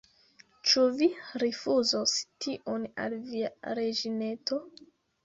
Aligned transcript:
Ĉu 0.69 0.85
Vi 1.01 1.07
rifuzos 1.43 2.13
tion 2.45 2.87
al 3.05 3.15
Via 3.27 3.53
reĝineto? 3.81 4.59